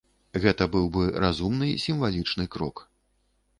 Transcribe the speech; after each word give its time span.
Гэта 0.45 0.67
быў 0.75 0.87
бы 0.95 1.03
разумны 1.25 1.69
сімвалічны 1.85 2.51
крок. 2.59 2.85